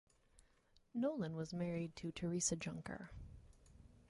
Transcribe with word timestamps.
Nowlan 0.95 1.35
was 1.35 1.53
married 1.53 1.95
to 1.97 2.11
Theresa 2.11 2.55
Junker. 2.55 3.11